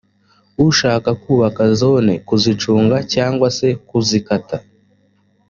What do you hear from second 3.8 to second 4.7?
kuzikata